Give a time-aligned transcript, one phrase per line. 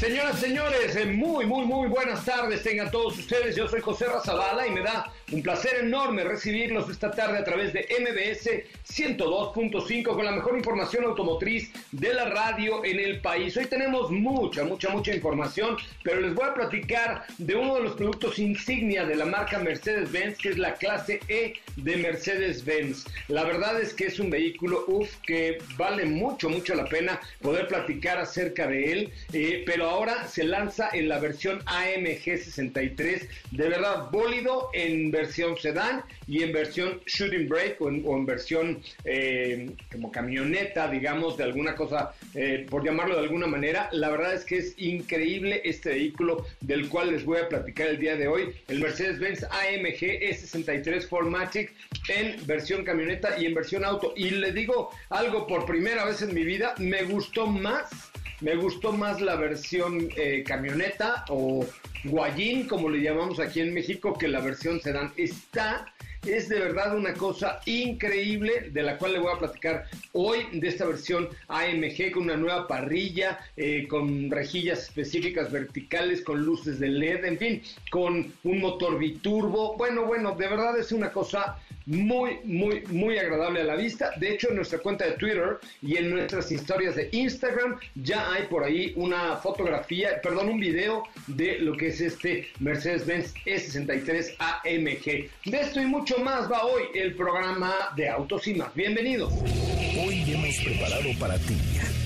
[0.00, 3.54] Señoras, señores, eh, muy, muy, muy buenas tardes tengan todos ustedes.
[3.54, 7.74] Yo soy José Razabala y me da un placer enorme recibirlos esta tarde a través
[7.74, 13.54] de MBS 102.5 con la mejor información automotriz de la radio en el país.
[13.58, 17.92] Hoy tenemos mucha, mucha, mucha información, pero les voy a platicar de uno de los
[17.92, 23.04] productos insignia de la marca Mercedes-Benz, que es la clase E de Mercedes-Benz.
[23.28, 27.68] La verdad es que es un vehículo, uff, que vale mucho, mucho la pena poder
[27.68, 33.68] platicar acerca de él, eh, pero ahora se lanza en la versión AMG 63, de
[33.68, 40.12] verdad, bólido en versión sedán y en versión shooting brake o en, versión eh, como
[40.12, 43.88] camioneta, digamos, de alguna cosa, eh, por llamarlo de alguna manera.
[43.90, 47.98] La verdad es que es increíble este vehículo del cual les voy a platicar el
[47.98, 51.74] día de hoy, el Mercedes-Benz AMG E63 Formatic
[52.08, 54.14] en versión camioneta y en versión auto.
[54.16, 58.09] Y le digo algo por primera vez en mi vida, me gustó más
[58.40, 61.66] me gustó más la versión eh, camioneta o
[62.04, 65.12] guayín, como le llamamos aquí en México, que la versión sedán.
[65.16, 65.86] Está
[66.26, 70.68] es de verdad una cosa increíble de la cual le voy a platicar hoy de
[70.68, 76.88] esta versión AMG con una nueva parrilla, eh, con rejillas específicas verticales, con luces de
[76.88, 79.76] LED, en fin, con un motor biturbo.
[79.76, 81.56] Bueno, bueno, de verdad es una cosa
[81.90, 84.12] muy, muy, muy agradable a la vista.
[84.16, 88.46] De hecho, en nuestra cuenta de Twitter y en nuestras historias de Instagram ya hay
[88.46, 95.50] por ahí una fotografía, perdón, un video de lo que es este Mercedes-Benz E63 AMG.
[95.50, 98.72] De esto y mucho más va hoy el programa de Autos y más.
[98.74, 99.32] Bienvenidos.
[99.32, 101.56] Hoy hemos preparado para ti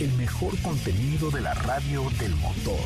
[0.00, 2.80] el mejor contenido de la radio del motor.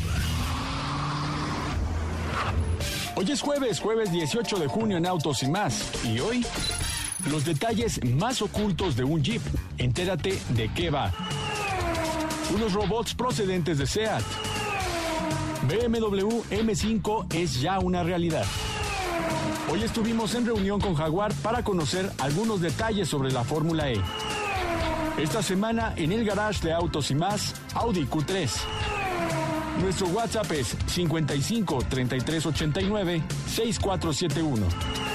[3.20, 5.90] Hoy es jueves, jueves 18 de junio en Autos y más.
[6.04, 6.46] Y hoy,
[7.30, 9.42] los detalles más ocultos de un Jeep.
[9.78, 11.12] Entérate de qué va.
[12.54, 14.22] Unos robots procedentes de SEAT.
[15.68, 18.44] BMW M5 es ya una realidad.
[19.70, 24.00] Hoy estuvimos en reunión con Jaguar para conocer algunos detalles sobre la Fórmula E.
[25.18, 28.48] Esta semana en el garage de Autos y más, Audi Q3.
[29.82, 35.07] Nuestro WhatsApp es 55 33 89 6471.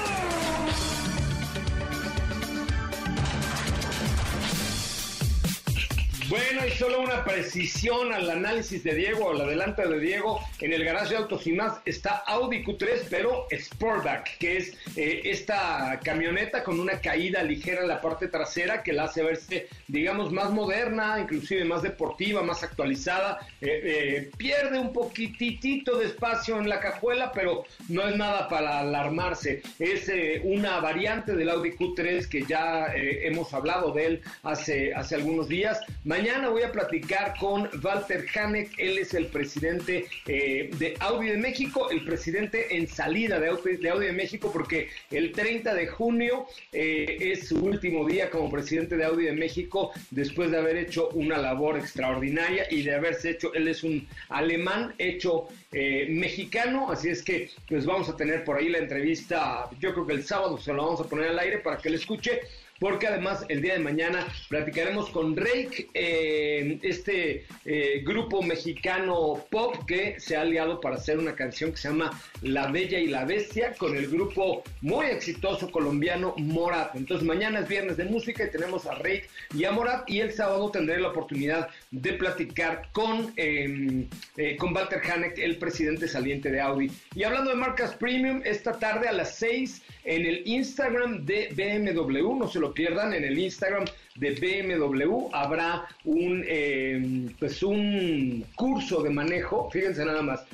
[6.72, 10.40] Solo una precisión al análisis de Diego, al adelanto de Diego.
[10.60, 15.20] En el garaje de autos y más está Audi Q3, pero Sportback, que es eh,
[15.24, 20.32] esta camioneta con una caída ligera en la parte trasera que la hace verse, digamos,
[20.32, 23.46] más moderna, inclusive más deportiva, más actualizada.
[23.60, 28.80] Eh, eh, pierde un poquitito de espacio en la cajuela, pero no es nada para
[28.80, 29.62] alarmarse.
[29.78, 30.10] Es
[30.42, 35.78] una variante del Audi Q3 que ya hemos hablado de él hace, hace algunos días.
[36.04, 41.36] Mañana voy a platicar con Walter Hanek, él es el presidente eh, de Audi de
[41.36, 47.16] México, el presidente en salida de Audi de, México, porque el 30 de junio eh,
[47.18, 51.38] es su último día como presidente de Audi de México, después de haber hecho una
[51.38, 57.24] labor extraordinaria y de haberse hecho, él es un alemán hecho eh, mexicano, así es
[57.24, 60.72] que pues vamos a tener por ahí la entrevista, yo creo que el sábado se
[60.72, 62.42] lo vamos a poner al aire para que le escuche
[62.80, 69.76] porque además el día de mañana platicaremos con Rake, eh, este eh, grupo mexicano pop
[69.86, 72.10] que se ha aliado para hacer una canción que se llama
[72.42, 76.94] La Bella y la Bestia con el grupo muy exitoso colombiano Morat.
[76.96, 80.32] Entonces mañana es viernes de música y tenemos a Rake y a Morat y el
[80.32, 86.50] sábado tendré la oportunidad de platicar con, em, eh, con Walter Hanek, el presidente saliente
[86.50, 86.90] de Audi.
[87.14, 92.38] Y hablando de marcas premium, esta tarde a las 6 en el Instagram de BMW,
[92.38, 93.84] no se lo pierdan, en el Instagram
[94.16, 100.44] de BMW habrá un, em, pues un curso de manejo, fíjense nada más,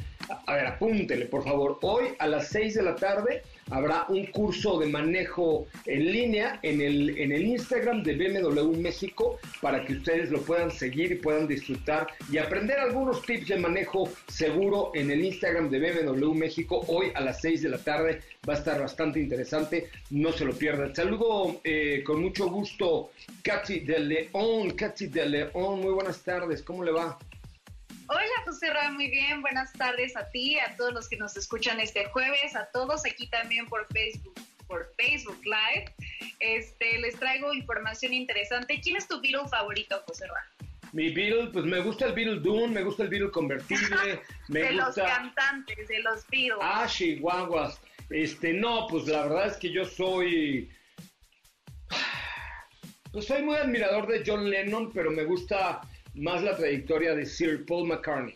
[0.47, 4.79] a ver, apúntele por favor, hoy a las 6 de la tarde habrá un curso
[4.79, 10.31] de manejo en línea en el, en el Instagram de BMW México para que ustedes
[10.31, 15.25] lo puedan seguir y puedan disfrutar y aprender algunos tips de manejo seguro en el
[15.25, 18.21] Instagram de BMW México hoy a las 6 de la tarde.
[18.49, 20.95] Va a estar bastante interesante, no se lo pierdan.
[20.95, 23.11] Saludo eh, con mucho gusto
[23.43, 27.19] Katy de León, Katy de León, muy buenas tardes, ¿cómo le va?
[28.13, 31.79] Hola José Ra, muy bien, buenas tardes a ti, a todos los que nos escuchan
[31.79, 34.35] este jueves, a todos aquí también por Facebook,
[34.67, 35.95] por Facebook Live.
[36.41, 38.81] Este, les traigo información interesante.
[38.83, 40.45] ¿Quién es tu Beatle favorito, José Ra?
[40.93, 44.73] Mi Beatle, pues me gusta el Beatle Dune, me gusta el Beatle convertible, me de
[44.73, 44.87] gusta...
[44.87, 46.59] los cantantes, de los Beatles.
[46.61, 47.81] Ah, chihuahuas.
[48.11, 50.69] Este, no, pues la verdad es que yo soy...
[53.13, 55.81] Pues soy muy admirador de John Lennon, pero me gusta
[56.15, 58.35] más la trayectoria de Sir Paul McCartney.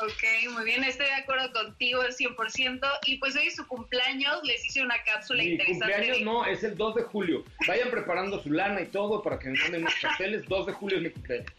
[0.00, 2.80] Ok, muy bien, estoy de acuerdo contigo al 100%.
[3.06, 5.84] Y pues hoy es su cumpleaños, les hice una cápsula Mi interesante.
[5.86, 7.44] cumpleaños de- no, es el 2 de julio.
[7.68, 10.44] Vayan preparando su lana y todo para que me manden unos pasteles.
[10.48, 11.52] 2 de julio es mi cumpleaños.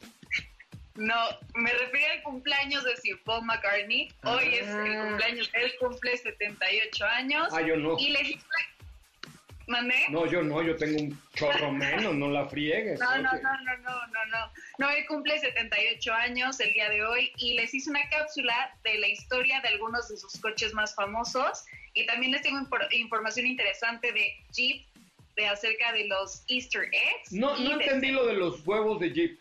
[0.95, 1.15] No,
[1.55, 4.09] me refiero al cumpleaños de Sir Paul McCartney.
[4.25, 5.05] Hoy es el Ah.
[5.07, 7.47] cumpleaños, él cumple 78 años.
[7.51, 7.97] Ah, yo no.
[7.97, 8.45] Y les hice
[9.67, 9.95] ¿Mandé?
[10.09, 12.99] No, yo no, yo tengo un chorro menos, no la friegues.
[12.99, 14.51] No, no, no, no, no, no, no.
[14.77, 18.97] No, él cumple 78 años el día de hoy y les hice una cápsula de
[18.99, 21.63] la historia de algunos de sus coches más famosos
[21.93, 22.59] y también les tengo
[22.91, 24.85] información interesante de Jeep,
[25.35, 27.31] de acerca de los Easter eggs.
[27.31, 29.39] No, no entendí lo de los huevos de Jeep.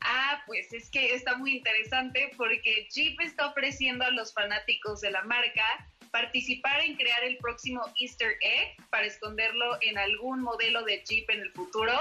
[0.00, 5.10] Ah, pues es que está muy interesante porque Jeep está ofreciendo a los fanáticos de
[5.10, 11.02] la marca participar en crear el próximo Easter egg para esconderlo en algún modelo de
[11.04, 11.92] Jeep en el futuro.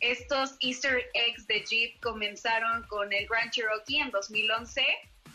[0.00, 4.84] Estos Easter eggs de Jeep comenzaron con el Grand Cherokee en 2011.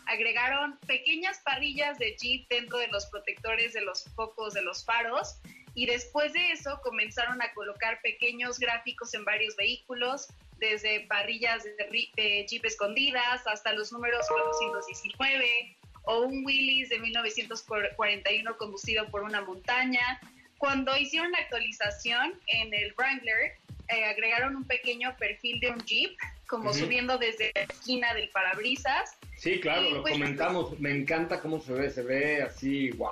[0.05, 5.39] Agregaron pequeñas parrillas de Jeep dentro de los protectores de los focos de los faros
[5.73, 10.27] y después de eso comenzaron a colocar pequeños gráficos en varios vehículos,
[10.57, 15.77] desde parrillas de, Jeep escondidas hasta los números 419
[16.07, 20.19] o un Willys de 1941 conducido por una montaña.
[20.57, 23.54] Cuando hicieron la actualización en el Wrangler,
[23.89, 26.18] eh, agregaron un pequeño perfil de un Jeep,
[26.48, 29.18] como subiendo desde la esquina del parabrisas.
[29.38, 30.80] Sí, claro, Y lo pues- comentamos.
[30.80, 33.12] Me encanta cómo se ve, se ve así, wow.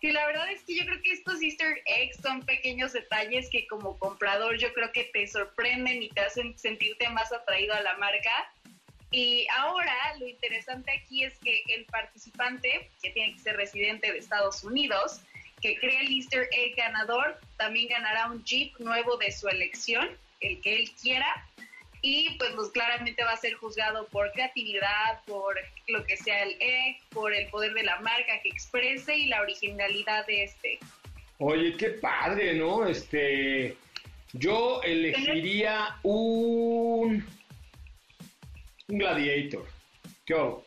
[0.00, 3.66] Sí, la verdad es que yo creo que estos Easter eggs son pequeños detalles que
[3.68, 7.96] como comprador yo creo que te sorprenden y te hacen sentirte más atraído a la
[7.98, 8.52] marca.
[9.12, 14.18] Y ahora lo interesante aquí es que el participante, que tiene que ser residente de
[14.18, 15.20] Estados Unidos,
[15.60, 20.08] que crea el Easter egg ganador, también ganará un Jeep nuevo de su elección,
[20.40, 21.46] el que él quiera.
[22.00, 25.56] Y pues, pues claramente va a ser juzgado por creatividad, por
[25.86, 29.42] lo que sea el egg, por el poder de la marca que exprese y la
[29.42, 30.78] originalidad de este.
[31.38, 32.86] Oye, qué padre, ¿no?
[32.86, 33.76] Este,
[34.32, 37.24] yo elegiría un,
[38.92, 39.66] un Gladiator.
[40.26, 40.64] ¿Qué hago?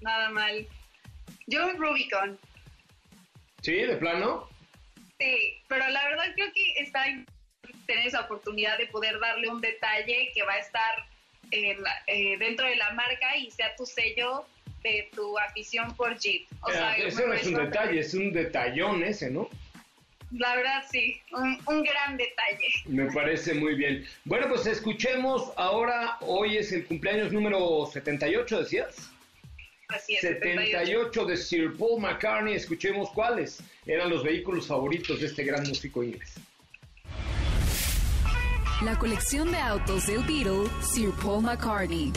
[0.00, 0.66] Nada mal.
[1.46, 2.38] Yo un Rubicon.
[3.62, 3.72] ¿Sí?
[3.74, 4.48] ¿De plano?
[5.18, 7.26] Sí, pero la verdad creo que está en
[7.86, 11.06] tener esa oportunidad de poder darle un detalle que va a estar
[11.50, 14.44] en la- eh, dentro de la marca y sea tu sello
[14.82, 16.46] de tu afición por Jeep.
[16.62, 19.48] O sea, Eh, ese no es un detalle, es un detallón ese, ¿no?
[20.32, 22.68] La verdad sí, un, un gran detalle.
[22.86, 24.04] Me parece muy bien.
[24.24, 29.10] Bueno, pues escuchemos ahora, hoy es el cumpleaños número 78, decías.
[29.88, 30.20] Así es.
[30.20, 30.84] 78.
[30.84, 36.02] 78 de Sir Paul McCartney, escuchemos cuáles eran los vehículos favoritos de este gran músico
[36.02, 36.34] inglés.
[38.84, 42.12] La colección de autos del Beatle, Sir Paul McCartney.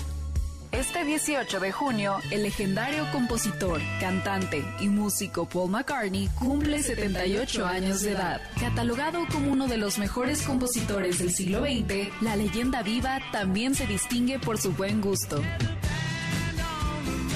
[0.72, 8.02] Este 18 de junio, el legendario compositor, cantante y músico Paul McCartney cumple 78 años
[8.02, 8.42] de edad.
[8.58, 13.86] Catalogado como uno de los mejores compositores del siglo XX, la leyenda viva también se
[13.86, 15.42] distingue por su buen gusto.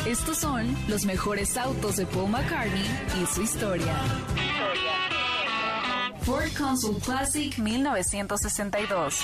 [0.07, 2.85] Estos son los mejores autos de Paul McCartney
[3.21, 3.95] y su historia.
[6.21, 9.19] Ford Consul Classic 1962.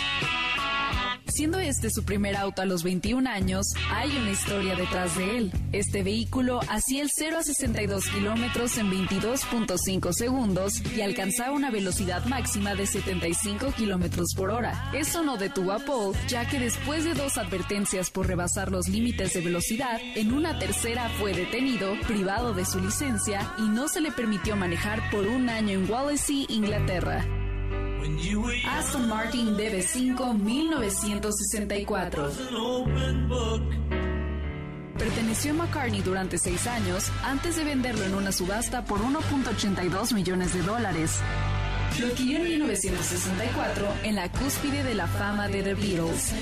[1.33, 5.51] Siendo este su primer auto a los 21 años, hay una historia detrás de él.
[5.71, 12.25] Este vehículo hacía el 0 a 62 kilómetros en 22.5 segundos y alcanzaba una velocidad
[12.25, 14.91] máxima de 75 kilómetros por hora.
[14.93, 19.33] Eso no detuvo a Paul, ya que después de dos advertencias por rebasar los límites
[19.33, 24.11] de velocidad, en una tercera fue detenido, privado de su licencia y no se le
[24.11, 27.25] permitió manejar por un año en Wallasey, Inglaterra.
[28.67, 32.31] Aston Martin DB5 1964.
[34.97, 40.53] Perteneció a McCartney durante seis años antes de venderlo en una subasta por 1.82 millones
[40.53, 41.19] de dólares.
[41.99, 46.33] Lo adquirió en 1964 en la cúspide de la fama de The Beatles.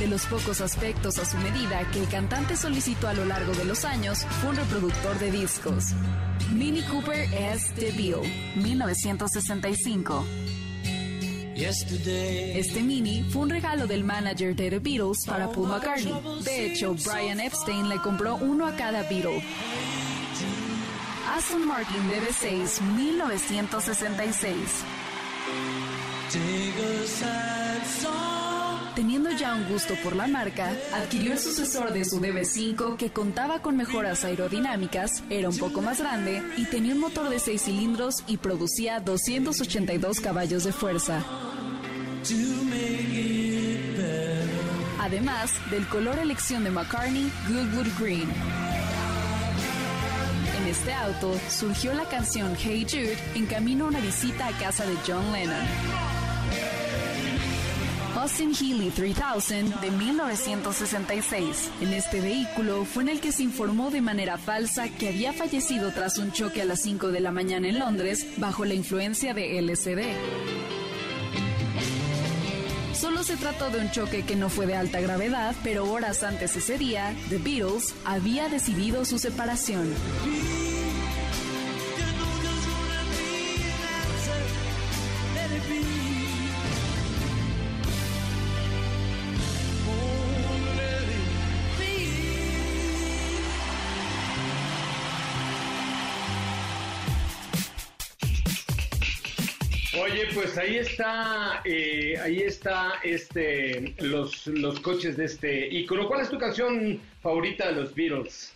[0.00, 3.66] De los pocos aspectos a su medida que el cantante solicitó a lo largo de
[3.66, 5.88] los años fue un reproductor de discos.
[6.54, 7.74] Mini Cooper S.
[7.74, 8.22] DeVille,
[8.56, 10.24] 1965.
[11.54, 16.14] Este Mini fue un regalo del manager de The Beatles para Paul McCartney.
[16.44, 19.44] De hecho, Brian Epstein le compró uno a cada Beatle.
[21.36, 24.56] Aston Martin DB6 1966.
[28.94, 33.62] Teniendo ya un gusto por la marca, adquirió el sucesor de su DB5 que contaba
[33.62, 38.24] con mejoras aerodinámicas, era un poco más grande y tenía un motor de 6 cilindros
[38.26, 41.24] y producía 282 caballos de fuerza.
[44.98, 48.28] Además del color elección de McCartney, Goodwood Green.
[50.60, 54.84] En este auto surgió la canción Hey Jude en camino a una visita a casa
[54.84, 56.09] de John Lennon.
[58.20, 61.70] Austin Healy 3000 de 1966.
[61.80, 65.90] En este vehículo fue en el que se informó de manera falsa que había fallecido
[65.92, 69.58] tras un choque a las 5 de la mañana en Londres bajo la influencia de
[69.62, 70.02] LSD.
[72.92, 76.54] Solo se trató de un choque que no fue de alta gravedad, pero horas antes
[76.56, 79.94] ese día, The Beatles había decidido su separación.
[99.98, 106.06] Oye, pues ahí está, eh, ahí está este, los, los coches de este ícono.
[106.06, 108.54] ¿Cuál es tu canción favorita de los Beatles?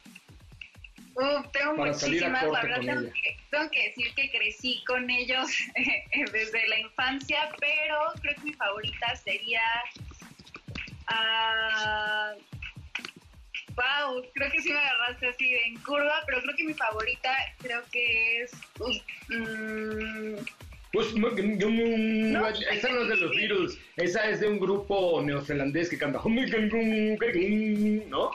[1.17, 5.49] Uf, tengo Para muchísimas, la verdad tengo que, tengo que decir que crecí con ellos
[6.33, 9.62] desde la infancia, pero creo que mi favorita sería...
[11.09, 12.35] ah,
[13.76, 17.83] wow, creo que sí me agarraste así en curva, pero creo que mi favorita creo
[17.91, 18.53] que es...
[19.29, 20.37] mm,
[20.95, 25.99] Pues, No, esa no es de los Beatles, esa es de un grupo neozelandés que
[25.99, 26.21] canta,
[28.09, 28.31] ¿no?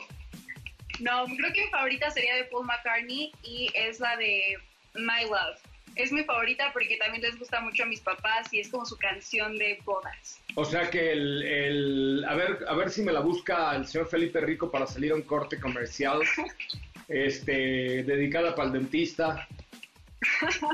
[1.00, 4.58] No, creo que mi favorita sería de Paul McCartney y es la de
[4.96, 5.58] My Love.
[5.96, 8.98] Es mi favorita porque también les gusta mucho a mis papás y es como su
[8.98, 10.40] canción de bodas.
[10.56, 14.08] O sea que el, el- a ver, a ver si me la busca el señor
[14.10, 16.20] Felipe Rico para salir a un corte comercial,
[17.08, 19.48] este, dedicada para el dentista,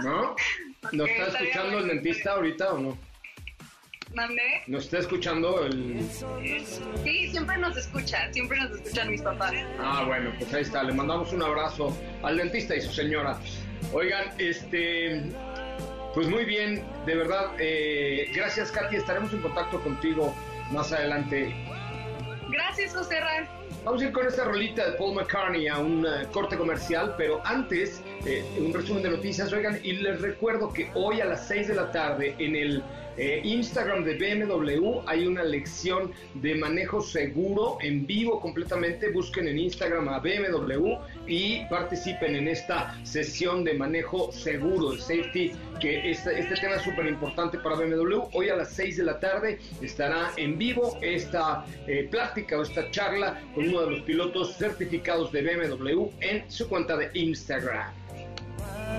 [0.04, 0.36] ¿no?
[0.92, 2.98] ¿Nos Ok, está escuchando el dentista ahorita o no?
[4.14, 4.64] ¿Mandé?
[4.68, 6.00] ¿Nos está escuchando el...?
[7.04, 9.52] Sí, siempre nos escuchan, siempre nos escuchan mis papás.
[9.80, 10.84] Ah, bueno, pues ahí está.
[10.84, 13.38] Le mandamos un abrazo al dentista y su señora.
[13.92, 15.22] Oigan, este,
[16.14, 17.52] pues muy bien, de verdad.
[17.60, 18.96] eh, gracias, Katy.
[18.96, 20.34] Estaremos en contacto contigo
[20.72, 21.54] más adelante.
[22.50, 23.50] Gracias, José Ran.
[23.84, 27.42] Vamos a ir con esta rolita de Paul McCartney a un eh, corte comercial, pero
[27.46, 29.52] antes, eh, un resumen de noticias.
[29.54, 32.84] Oigan, y les recuerdo que hoy a las 6 de la tarde en el
[33.18, 39.12] eh, Instagram de BMW hay una lección de manejo seguro en vivo completamente.
[39.12, 40.96] Busquen en Instagram a BMW
[41.28, 46.82] y participen en esta sesión de manejo seguro, el safety, que este, este tema es
[46.82, 48.22] súper importante para BMW.
[48.34, 52.90] Hoy a las 6 de la tarde estará en vivo esta eh, plática o esta
[52.92, 57.94] charla con uno de los pilotos certificados de BMW en su cuenta de Instagram.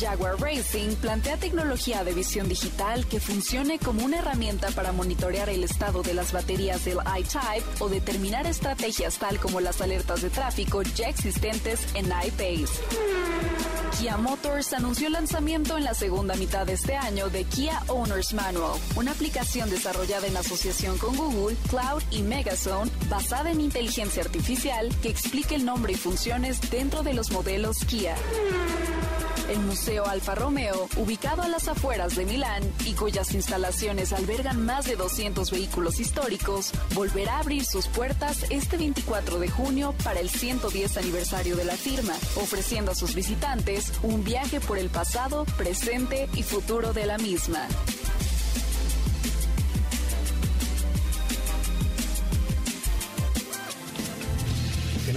[0.00, 5.62] Jaguar Racing plantea tecnología de visión digital que funcione como una herramienta para monitorear el
[5.62, 10.80] estado de las baterías del iType o determinar estrategias tal como las alertas de tráfico
[10.82, 12.80] ya existentes en iPace.
[13.98, 18.32] Kia Motors anunció el lanzamiento en la segunda mitad de este año de Kia Owner's
[18.32, 24.88] Manual, una aplicación desarrollada en asociación con Google, Cloud y Megazone basada en inteligencia artificial
[25.02, 28.14] que explica el nombre y funciones dentro de los modelos Kia.
[29.50, 34.86] El Museo Alfa Romeo, ubicado a las afueras de Milán y cuyas instalaciones albergan más
[34.86, 40.30] de 200 vehículos históricos, volverá a abrir sus puertas este 24 de junio para el
[40.30, 46.28] 110 aniversario de la firma, ofreciendo a sus visitantes un viaje por el pasado, presente
[46.36, 47.66] y futuro de la misma.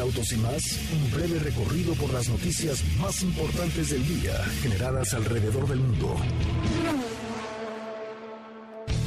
[0.04, 5.66] Autos y más, un breve recorrido por las noticias más importantes del día generadas alrededor
[5.66, 6.18] del mundo.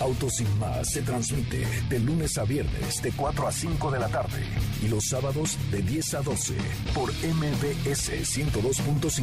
[0.01, 4.09] Autos sin más se transmite de lunes a viernes de 4 a 5 de la
[4.09, 4.43] tarde
[4.83, 6.55] y los sábados de 10 a 12
[6.95, 9.23] por MBS 102.5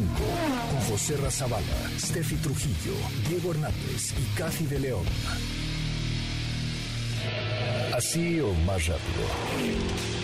[0.70, 2.94] con José Razabala, Steffi Trujillo,
[3.28, 5.04] Diego Hernández y Cathy de León.
[7.92, 10.23] Así o más rápido.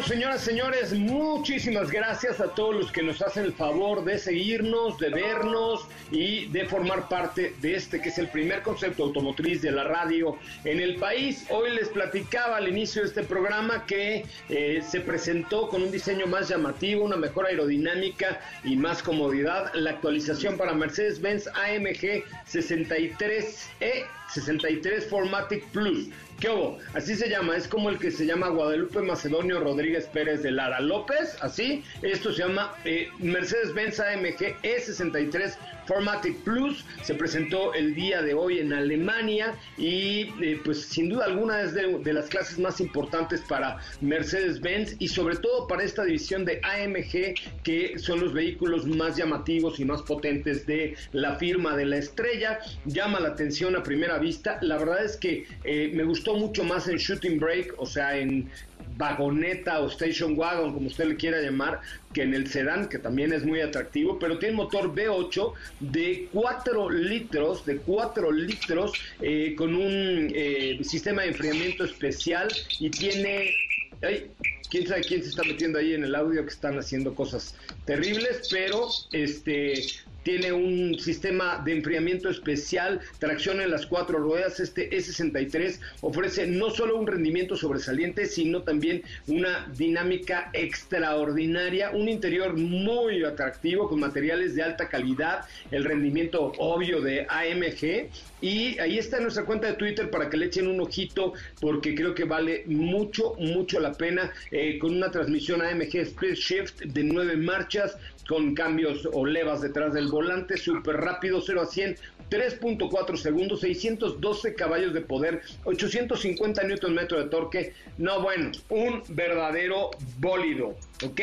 [0.00, 4.98] Bueno, señoras, señores, muchísimas gracias a todos los que nos hacen el favor de seguirnos,
[4.98, 9.70] de vernos y de formar parte de este que es el primer concepto automotriz de
[9.72, 11.44] la radio en el país.
[11.50, 16.26] Hoy les platicaba al inicio de este programa que eh, se presentó con un diseño
[16.26, 25.06] más llamativo, una mejor aerodinámica y más comodidad, la actualización para Mercedes-Benz AMG 63E 63
[25.06, 26.08] Formatic Plus.
[26.40, 26.78] ¿Qué hubo?
[26.94, 30.80] Así se llama, es como el que se llama Guadalupe Macedonio Rodríguez Pérez de Lara
[30.80, 31.84] López, así.
[32.00, 35.54] Esto se llama eh, Mercedes-Benz AMG E63
[35.90, 36.84] Formatic Plus.
[37.02, 41.74] Se presentó el día de hoy en Alemania y eh, pues sin duda alguna es
[41.74, 47.34] de, las clases más importantes para Mercedes-Benz y sobre todo para esta división de AMG
[47.64, 52.60] que son los vehículos más llamativos y más potentes de la firma de la estrella.
[52.86, 54.58] Llama la atención a primera vista.
[54.62, 58.48] La verdad es que eh, me gustó mucho más en Shooting Break, o sea, en
[58.96, 61.80] vagoneta o station wagon, como usted le quiera llamar,
[62.12, 66.90] que en el sedán, que también es muy atractivo, pero tiene motor V8 de 4
[66.90, 73.54] litros, de 4 litros, eh, con un eh, sistema de enfriamiento especial y tiene...
[74.02, 74.30] Ay,
[74.70, 78.48] quién sabe quién se está metiendo ahí en el audio que están haciendo cosas terribles,
[78.50, 79.82] pero este
[80.22, 84.60] tiene un sistema de enfriamiento especial, tracción en las cuatro ruedas.
[84.60, 92.56] Este E63 ofrece no solo un rendimiento sobresaliente, sino también una dinámica extraordinaria, un interior
[92.56, 98.10] muy atractivo con materiales de alta calidad, el rendimiento obvio de AMG.
[98.40, 102.14] Y ahí está nuestra cuenta de Twitter para que le echen un ojito, porque creo
[102.14, 107.36] que vale mucho, mucho la pena, eh, con una transmisión AMG Speed Shift de nueve
[107.36, 107.96] marchas,
[108.28, 111.96] con cambios o levas detrás del volante, súper rápido, 0 a 100,
[112.30, 117.74] 3.4 segundos, 612 caballos de poder, 850 newton metro de torque.
[117.98, 121.20] No, bueno, un verdadero bólido, ¿ok?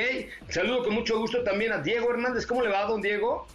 [0.49, 2.45] Saludo con mucho gusto también a Diego Hernández.
[2.45, 3.47] ¿Cómo le va, don Diego?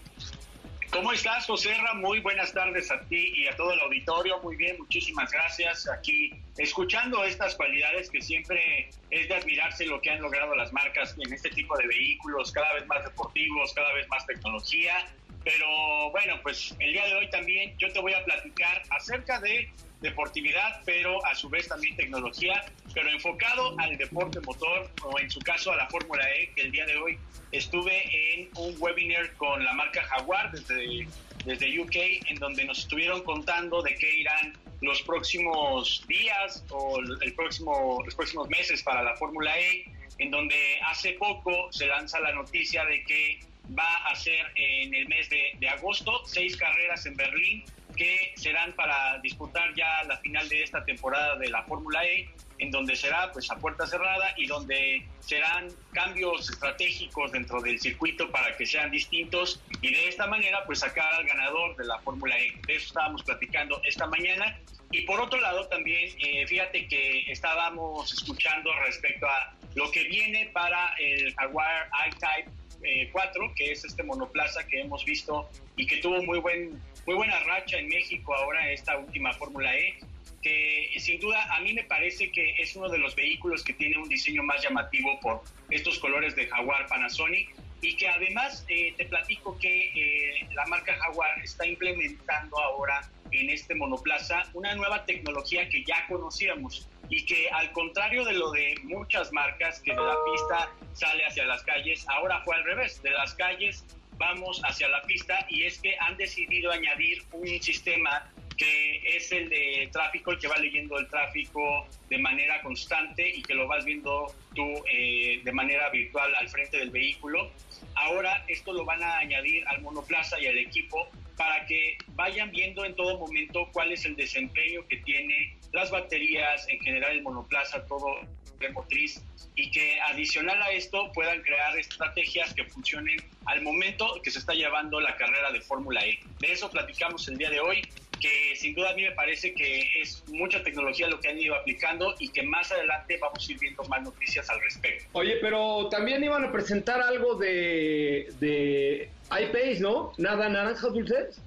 [0.93, 4.39] ¿Cómo estás, José Muy buenas tardes a ti y a todo el auditorio.
[4.41, 5.89] Muy bien, muchísimas gracias.
[5.89, 11.17] Aquí escuchando estas cualidades que siempre es de admirarse lo que han logrado las marcas
[11.19, 15.07] en este tipo de vehículos, cada vez más deportivos, cada vez más tecnología.
[15.43, 19.73] Pero bueno, pues el día de hoy también yo te voy a platicar acerca de
[20.03, 25.41] deportividad, pero a su vez también tecnología, pero enfocado al deporte motor o en su
[25.41, 27.19] caso a la Fórmula E, que el día de hoy
[27.53, 28.03] estuve
[28.35, 31.07] en un webinar con la marca Jaguar desde,
[31.45, 31.97] desde UK,
[32.29, 38.15] en donde nos estuvieron contando de qué irán los próximos días o el próximo, los
[38.15, 39.85] próximos meses para la Fórmula E,
[40.19, 43.41] en donde hace poco se lanza la noticia de que
[43.79, 48.73] va a ser en el mes de, de agosto seis carreras en Berlín que serán
[48.73, 52.29] para disputar ya la final de esta temporada de la Fórmula E,
[52.59, 58.31] en donde será pues a puerta cerrada y donde serán cambios estratégicos dentro del circuito
[58.31, 62.39] para que sean distintos y de esta manera pues sacar al ganador de la Fórmula
[62.39, 62.53] E.
[62.67, 64.59] De eso estábamos platicando esta mañana.
[64.91, 70.51] Y por otro lado también, eh, fíjate que estábamos escuchando respecto a lo que viene
[70.53, 75.97] para el Jaguar I-Type 4, eh, que es este monoplaza que hemos visto y que
[75.99, 79.99] tuvo muy buen muy buena racha en México ahora esta última Fórmula E,
[80.43, 83.99] que sin duda a mí me parece que es uno de los vehículos que tiene
[83.99, 89.05] un diseño más llamativo por estos colores de Jaguar Panasonic y que además eh, te
[89.07, 95.69] platico que eh, la marca Jaguar está implementando ahora en este monoplaza una nueva tecnología
[95.69, 100.17] que ya conocíamos y que al contrario de lo de muchas marcas que de la
[100.25, 103.85] pista sale hacia las calles, ahora fue al revés, de las calles
[104.23, 109.49] vamos hacia la pista y es que han decidido añadir un sistema que es el
[109.49, 113.85] de tráfico, el que va leyendo el tráfico de manera constante y que lo vas
[113.85, 117.51] viendo tú eh, de manera virtual al frente del vehículo.
[117.97, 122.85] Ahora esto lo van a añadir al monoplaza y al equipo para que vayan viendo
[122.85, 127.85] en todo momento cuál es el desempeño que tiene las baterías, en general el monoplaza,
[127.87, 128.21] todo
[128.71, 129.23] motriz
[129.55, 134.55] y que adicional a esto puedan crear estrategias que funcionen al momento que se está
[134.55, 136.21] llevando la carrera de Fórmula E.
[136.41, 137.83] De eso platicamos el día de hoy,
[138.21, 141.55] que sin duda a mí me parece que es mucha tecnología lo que han ido
[141.55, 145.05] aplicando y que más adelante vamos a ir viendo más noticias al respecto.
[145.13, 150.13] Oye, pero también iban a presentar algo de, de iPace, ¿no?
[150.19, 151.43] Nada, naranjas dulces.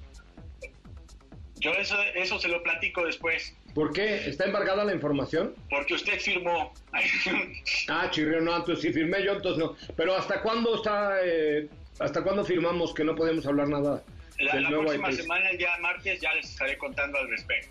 [1.57, 3.55] Yo eso, eso se lo platico después.
[3.75, 4.27] ¿Por qué?
[4.29, 5.53] ¿Está embargada la información?
[5.69, 6.73] Porque usted firmó.
[7.89, 9.75] ah, chirrió, no, entonces sí firmé yo, entonces no.
[9.97, 11.67] Pero ¿hasta cuándo está, eh,
[11.99, 14.01] hasta cuándo firmamos que no podemos hablar nada
[14.39, 17.69] la, la próxima semana, el día martes, ya les estaré contando al respecto.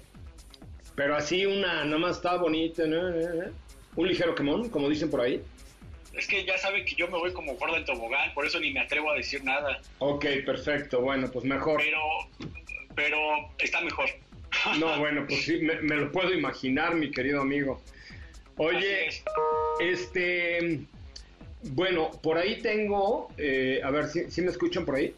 [0.95, 3.01] Pero así una, nomás está bonita, ¿no?
[3.97, 5.43] Un ligero quemón, como dicen por ahí.
[6.12, 8.73] Es que ya sabe que yo me voy como por del tobogán, por eso ni
[8.73, 9.81] me atrevo a decir nada.
[10.01, 11.81] Ok, perfecto, bueno, pues mejor.
[11.83, 12.01] Pero,
[12.95, 13.19] pero
[13.59, 14.11] está mejor.
[14.79, 17.81] No, bueno, pues sí, me, lo puedo imaginar, mi querido amigo.
[18.57, 19.09] Oye,
[19.81, 20.81] este,
[21.71, 25.14] bueno, por ahí tengo, eh, a ver, si me escuchan por ahí?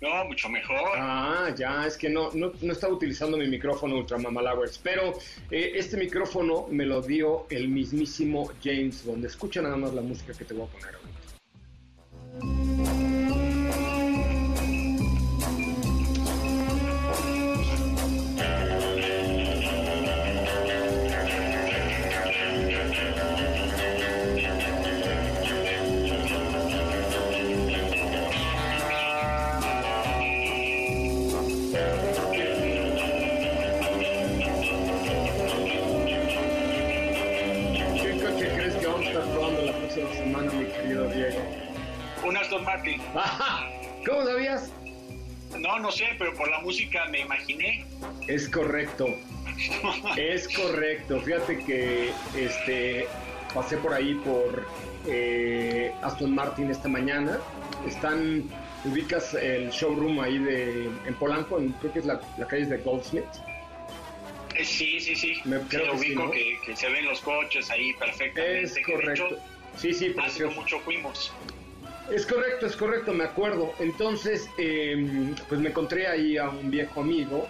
[0.00, 0.90] No, mucho mejor.
[0.94, 5.18] Ah, ya, es que no, no, no estaba utilizando mi micrófono Ultra Mamalowers, pero
[5.50, 9.24] eh, este micrófono me lo dio el mismísimo James Bond.
[9.24, 11.17] Escucha nada más la música que te voy a poner ahorita.
[44.06, 44.72] ¿Cómo sabías?
[45.56, 47.84] No, no sé, pero por la música me imaginé.
[48.26, 49.06] Es correcto.
[50.16, 51.20] es correcto.
[51.20, 53.06] Fíjate que este
[53.54, 54.66] pasé por ahí por
[55.06, 57.38] eh, Aston Martin esta mañana.
[57.86, 58.44] Están,
[58.84, 63.24] ubicas el showroom ahí de en Polanco, creo que es la, calle de Goldsmith.
[64.54, 65.40] Eh, sí, sí, sí.
[65.44, 68.64] Me creo que, ubico que, se ven los coches ahí perfectamente.
[68.64, 69.38] Es correcto.
[69.76, 71.32] sí, sí, hace mucho fuimos.
[72.10, 73.74] Es correcto, es correcto, me acuerdo.
[73.80, 77.46] Entonces, em, pues me encontré ahí a un viejo amigo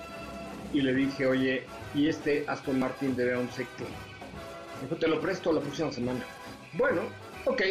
[0.73, 1.62] y le dije, oye,
[1.94, 6.25] y este Aston Martin de un Me Dijo, te lo presto la próxima semana.
[6.73, 7.03] Bueno,
[7.44, 7.62] ok,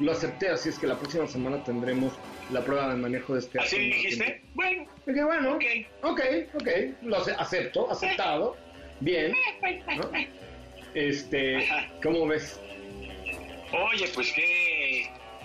[0.00, 2.12] lo acepté, así es que la próxima semana tendremos
[2.52, 4.42] la prueba de manejo de este ¿Así Aston dijiste?
[4.54, 4.86] Bueno.
[5.06, 5.64] Dije, bueno, ok,
[6.02, 6.20] ok,
[6.54, 6.68] ok,
[7.02, 8.56] lo acepto, aceptado,
[9.00, 9.32] bien.
[10.94, 11.68] Este,
[12.02, 12.60] ¿cómo ves?
[13.72, 14.77] Oye, pues qué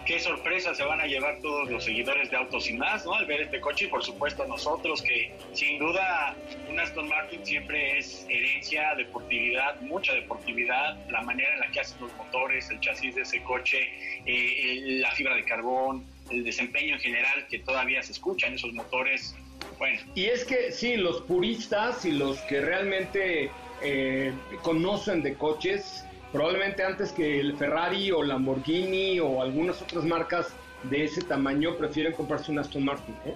[0.06, 3.14] qué sorpresa se van a llevar todos los seguidores de Autos y más, ¿no?
[3.14, 6.36] Al ver este coche y por supuesto nosotros que sin duda
[6.70, 12.00] un Aston Martin siempre es herencia, deportividad, mucha deportividad, la manera en la que hacen
[12.02, 13.80] los motores, el chasis de ese coche,
[14.26, 18.74] eh, la fibra de carbón, el desempeño en general que todavía se escucha en esos
[18.74, 19.36] motores.
[19.78, 20.00] Bueno.
[20.16, 23.50] Y es que sí, los puristas y los que realmente
[23.82, 30.54] eh, conocen de coches, probablemente antes que el Ferrari o Lamborghini o algunas otras marcas
[30.82, 33.16] de ese tamaño prefieren comprarse un Aston Martin.
[33.26, 33.36] ¿eh?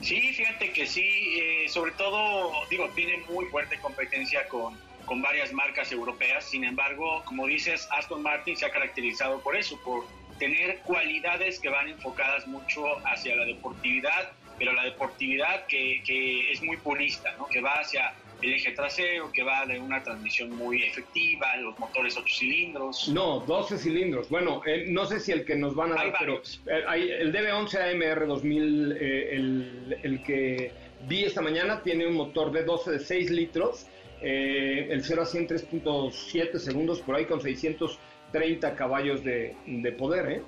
[0.00, 5.52] Sí, fíjate que sí, eh, sobre todo, digo, tiene muy fuerte competencia con, con varias
[5.52, 10.06] marcas europeas, sin embargo, como dices, Aston Martin se ha caracterizado por eso, por
[10.38, 16.62] tener cualidades que van enfocadas mucho hacia la deportividad, pero la deportividad que, que es
[16.62, 17.46] muy purista, ¿no?
[17.46, 22.16] que va hacia el eje trasero que va de una transmisión muy efectiva, los motores
[22.16, 23.08] 8 cilindros.
[23.08, 24.28] No, 12 cilindros.
[24.28, 27.32] Bueno, eh, no sé si el que nos van a dar, pero eh, hay, el
[27.32, 30.72] DB11 AMR 2000, eh, el, el, que
[31.08, 33.86] vi esta mañana, tiene un motor de 12 de 6 litros,
[34.20, 40.42] el 0 a 100 3.7 segundos por ahí con 630 caballos de, de poder, ¿eh?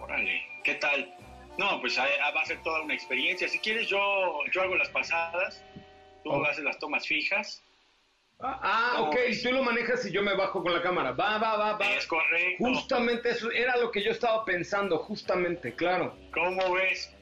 [0.00, 1.14] Órale, ¿qué tal?
[1.58, 3.48] No, pues va a ser toda una experiencia.
[3.48, 3.98] Si quieres, yo,
[4.52, 5.62] yo hago las pasadas
[6.22, 6.44] Tú oh.
[6.44, 7.62] haces las tomas fijas.
[8.40, 11.12] Ah, ah ok, tú lo manejas y yo me bajo con la cámara.
[11.12, 11.94] Va, va, va, va.
[11.94, 12.56] Es correcto.
[12.58, 16.16] Justamente eso era lo que yo estaba pensando, justamente, claro.
[16.32, 17.14] ¿Cómo ves?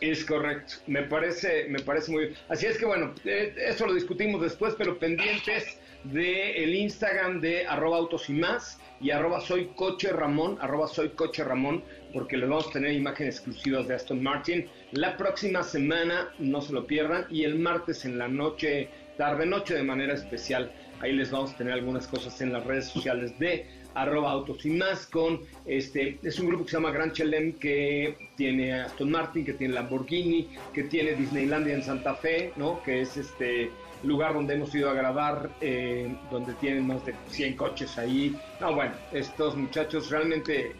[0.00, 2.36] Es correcto, me parece, me parece muy bien.
[2.48, 7.66] Así es que bueno, eh, eso lo discutimos después, pero pendientes del el Instagram de
[7.66, 12.48] arroba autos y más y arroba soy coche Ramón, arroba soy coche Ramón, porque les
[12.48, 14.66] vamos a tener imágenes exclusivas de Aston Martin.
[14.92, 19.74] La próxima semana, no se lo pierdan, y el martes en la noche, tarde noche
[19.74, 23.66] de manera especial, ahí les vamos a tener algunas cosas en las redes sociales de
[23.94, 28.16] arroba autos y más con este es un grupo que se llama Gran Chelem que
[28.36, 33.16] tiene Aston Martin que tiene Lamborghini que tiene Disneylandia en Santa Fe no que es
[33.16, 33.70] este
[34.04, 38.36] lugar donde hemos ido a grabar, eh, donde tienen más de 100 coches ahí.
[38.60, 40.74] No, bueno, estos muchachos realmente,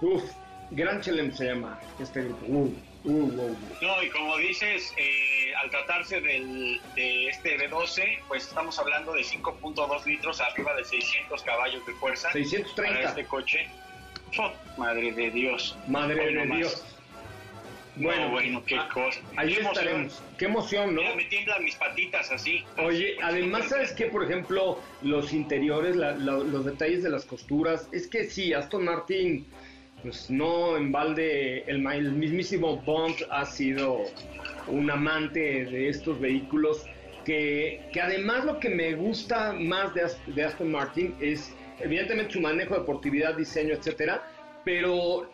[0.00, 0.22] uff,
[0.70, 2.46] Gran Chelem se llama este grupo.
[2.46, 2.72] Uh,
[3.04, 8.78] uh, uh, no, y como dices, eh, al tratarse del, de este B12, pues estamos
[8.78, 12.30] hablando de 5.2 litros arriba de 600 caballos de fuerza.
[12.30, 12.94] 630.
[12.94, 13.68] Para este coche.
[14.38, 15.76] Oh, madre de Dios.
[15.88, 16.84] Madre de Dios.
[17.96, 19.20] Bueno, bueno, qué cosa.
[19.36, 20.22] Ahí estaremos.
[20.38, 21.02] Qué emoción, ¿no?
[21.14, 22.64] me tiemblan mis patitas así.
[22.78, 24.06] Oye, además, ¿sabes qué?
[24.06, 27.88] Por ejemplo, los interiores, los detalles de las costuras.
[27.92, 29.46] Es que sí, Aston Martin,
[30.02, 34.04] pues no en balde, el, el mismísimo Bond ha sido
[34.68, 36.84] un amante de estos vehículos.
[37.24, 42.40] Que, que además lo que me gusta más de, de Aston Martin es, evidentemente, su
[42.40, 44.22] manejo, deportividad, diseño, etcétera.
[44.64, 45.28] Pero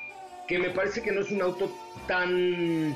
[0.47, 1.71] que me parece que no es un auto
[2.07, 2.95] tan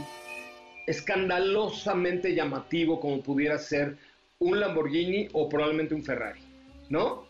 [0.87, 3.97] escandalosamente llamativo como pudiera ser
[4.39, 6.41] un Lamborghini o probablemente un Ferrari,
[6.89, 7.29] ¿no?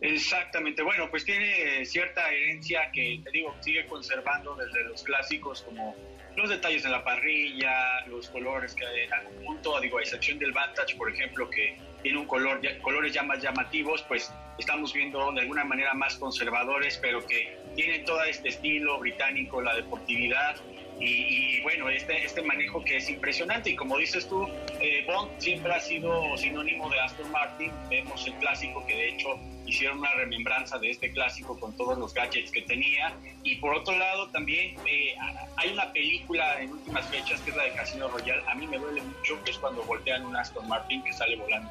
[0.00, 5.94] Exactamente, bueno, pues tiene cierta herencia que, te digo, sigue conservando desde los clásicos como
[6.36, 10.52] los detalles de la parrilla, los colores que en algún punto, digo, a excepción del
[10.52, 15.40] Vantage, por ejemplo, que tiene un color, colores ya más llamativos, pues estamos viendo de
[15.40, 20.56] alguna manera más conservadores, pero que tienen todo este estilo británico, la deportividad
[20.98, 23.70] y, bueno, este, este manejo que es impresionante.
[23.70, 24.48] Y como dices tú,
[24.80, 27.70] eh, Bond siempre ha sido sinónimo de Aston Martin.
[27.88, 32.12] Vemos el clásico que de hecho hicieron una remembranza de este clásico con todos los
[32.12, 33.14] gadgets que tenía.
[33.44, 35.14] Y por otro lado también eh,
[35.54, 38.42] hay una película en últimas fechas que es la de Casino Royale.
[38.48, 41.70] A mí me duele mucho que es cuando voltean un Aston Martin que sale volando.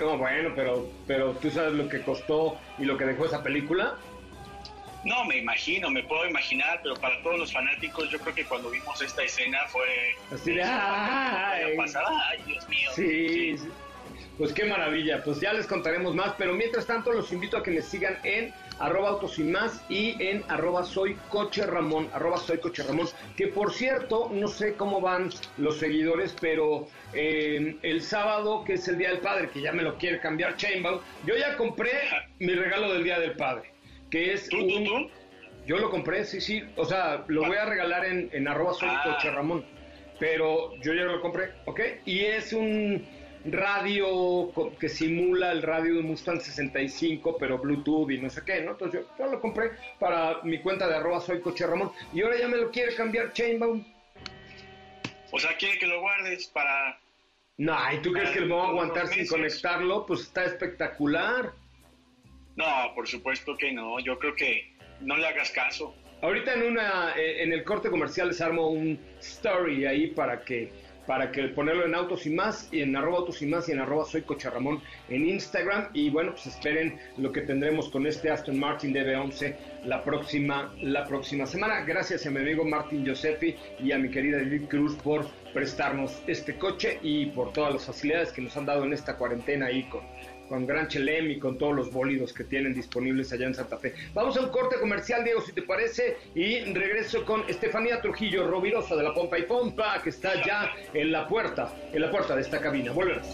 [0.00, 3.98] No, bueno, pero, pero tú sabes lo que costó y lo que dejó esa película.
[5.06, 8.70] No, me imagino, me puedo imaginar, pero para todos los fanáticos, yo creo que cuando
[8.70, 9.86] vimos esta escena fue.
[10.34, 10.62] Así de.
[10.64, 11.76] ¡Ay!
[11.78, 12.90] ¡Ay, Dios mío!
[12.92, 13.56] Sí,
[14.36, 17.70] Pues qué maravilla, pues ya les contaremos más, pero mientras tanto los invito a que
[17.70, 22.58] me sigan en arroba autos y más y en arroba soy coche Ramón, arroba soy
[22.58, 28.64] coche Ramón, que por cierto, no sé cómo van los seguidores, pero eh, el sábado,
[28.64, 31.56] que es el Día del Padre, que ya me lo quiere cambiar Chainbound, yo ya
[31.56, 31.92] compré
[32.40, 33.75] mi regalo del Día del Padre
[34.10, 35.10] que es un...
[35.66, 36.62] Yo lo compré, sí, sí.
[36.76, 39.02] O sea, lo voy a regalar en, en arroba soy ah.
[39.04, 39.64] coche Ramón.
[40.18, 41.80] Pero yo ya lo compré, ¿ok?
[42.04, 43.04] Y es un
[43.44, 48.72] radio que simula el radio de Mustang 65, pero Bluetooth y no sé qué, ¿no?
[48.72, 51.92] Entonces yo, yo lo compré para mi cuenta de arroba soy coche Ramón.
[52.12, 53.86] Y ahora ya me lo quiere cambiar Chainbound.
[55.32, 56.98] O sea, quiere que lo guardes para...
[57.58, 60.06] No, ¿y tú crees que lo voy a aguantar sin conectarlo?
[60.06, 61.52] Pues está espectacular.
[62.56, 64.00] No, por supuesto que no.
[64.00, 65.94] Yo creo que no le hagas caso.
[66.22, 70.72] Ahorita en una eh, en el corte comercial les armo un story ahí para que
[71.06, 73.80] para que ponerlo en Autos y Más, y en arroba Autos y Más y en
[73.80, 75.88] arroba Soy Cocharramón en Instagram.
[75.94, 81.04] Y bueno, pues esperen lo que tendremos con este Aston Martin DB11 la próxima, la
[81.04, 81.82] próxima semana.
[81.82, 86.58] Gracias a mi amigo Martin Gioseppi y a mi querida Edith Cruz por prestarnos este
[86.58, 90.02] coche y por todas las facilidades que nos han dado en esta cuarentena ahí con
[90.48, 93.94] con Gran Chelem y con todos los bólidos que tienen disponibles allá en Santa Fe.
[94.14, 98.96] Vamos a un corte comercial, Diego, si te parece, y regreso con Estefanía Trujillo, Rovirosa
[98.96, 102.42] de la Pompa y Pompa, que está ya en la puerta, en la puerta de
[102.42, 102.92] esta cabina.
[102.92, 103.26] Volvemos.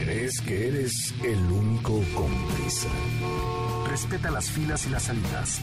[0.00, 2.88] ¿Crees que eres el único con prisa?
[3.88, 5.62] Respeta las filas y las salidas.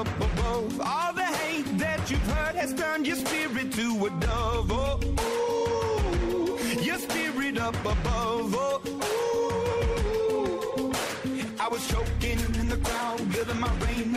[0.00, 0.80] Above.
[0.80, 4.70] All the hate that you've heard has turned your spirit to a dove.
[4.70, 4.87] Oh,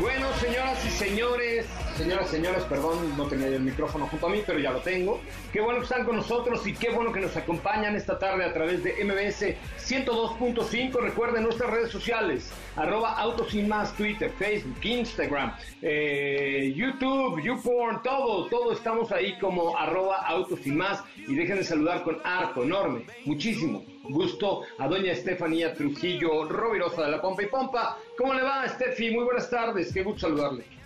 [0.00, 1.66] Bueno, señoras y señores,
[1.98, 5.20] señoras y señores, perdón, no tenía el micrófono junto a mí, pero ya lo tengo.
[5.52, 8.52] Qué bueno que están con nosotros y qué bueno que nos acompañan esta tarde a
[8.54, 10.98] través de MBS 102.5.
[11.02, 13.54] Recuerden nuestras redes sociales, arroba autos
[13.94, 21.04] Twitter, Facebook, Instagram, eh, YouTube, YouPorn, todo, todo estamos ahí como arroba autos y más.
[21.28, 27.10] Y dejen de saludar con harto, enorme, muchísimo gusto a doña Estefanía Trujillo, Rovirosa de
[27.12, 27.98] la Pompa y Pompa.
[28.16, 29.10] ¿Cómo le va, Estefi?
[29.10, 30.79] Muy buenas tardes, qué gusto saludarle.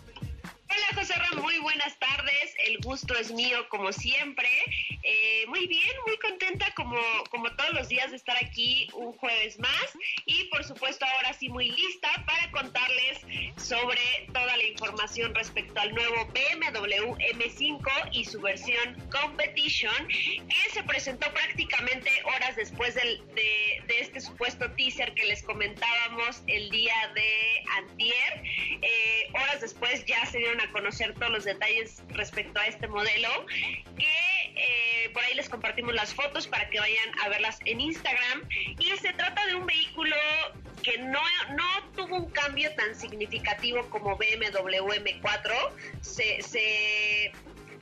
[0.76, 2.54] Hola José Ram, muy buenas tardes.
[2.66, 4.48] El gusto es mío como siempre.
[5.02, 6.98] Eh, muy bien, muy contenta como,
[7.30, 9.92] como todos los días de estar aquí un jueves más.
[10.26, 13.20] Y por supuesto ahora sí muy lista para contarles
[13.56, 14.00] sobre
[14.32, 21.32] toda la información respecto al nuevo BMW M5 y su versión Competition que se presentó
[21.32, 27.62] prácticamente horas después del- de, de este supuesto teaser que les comentábamos el día de
[27.78, 28.42] antier.
[28.82, 33.29] Eh, horas después ya se dieron a conocer todos los detalles respecto a este modelo,
[33.98, 38.48] que eh, por ahí les compartimos las fotos para que vayan a verlas en Instagram.
[38.79, 40.16] Y se trata de un vehículo
[40.83, 41.20] que no,
[41.57, 45.72] no tuvo un cambio tan significativo como BMW M4.
[46.00, 47.33] Se, se,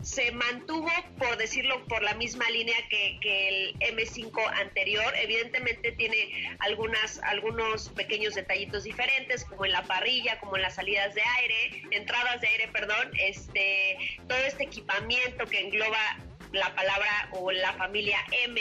[0.02, 5.12] se mantuvo, por decirlo, por la misma línea que, que el M5 anterior.
[5.16, 11.14] Evidentemente tiene algunas, algunos pequeños detallitos diferentes, como en la parrilla, como en las salidas
[11.14, 13.96] de aire, entradas de aire, perdón, este,
[14.28, 16.18] todo este equipamiento que engloba
[16.52, 18.60] la palabra o la familia M.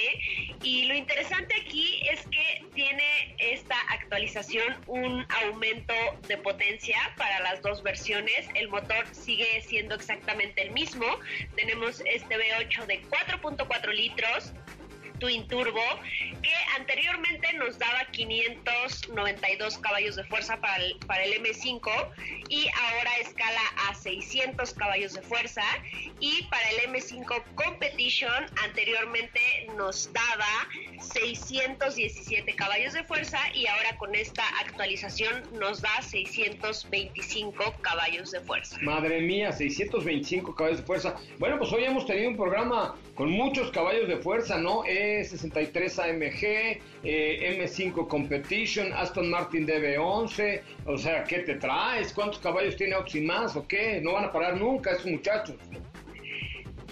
[0.63, 5.93] Y lo interesante aquí es que tiene esta actualización un aumento
[6.27, 8.47] de potencia para las dos versiones.
[8.55, 11.05] El motor sigue siendo exactamente el mismo.
[11.55, 14.53] Tenemos este V8 de 4.4 litros
[15.21, 15.79] Twin Turbo,
[16.41, 21.89] que anteriormente nos daba 592 caballos de fuerza para el, para el M5
[22.49, 25.61] y ahora escala a 600 caballos de fuerza
[26.19, 29.39] y para el M5 Competition anteriormente
[29.77, 30.67] nos daba
[30.99, 38.75] 617 caballos de fuerza y ahora con esta actualización nos da 625 caballos de fuerza.
[38.81, 41.15] Madre mía, 625 caballos de fuerza.
[41.37, 44.83] Bueno, pues hoy hemos tenido un programa con muchos caballos de fuerza, ¿no?
[45.19, 50.61] E63 AMG, eh, M5 Competition, Aston Martin DB11.
[50.85, 52.13] O sea, ¿qué te traes?
[52.13, 53.99] ¿Cuántos caballos tiene Oxymas o qué?
[54.01, 55.55] No van a parar nunca esos muchachos.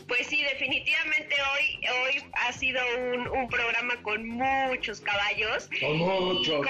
[0.08, 2.82] Pues sí, definitivamente hoy, hoy ha sido
[3.14, 5.70] un, un programa con muchos caballos.
[5.80, 6.66] Son muchos.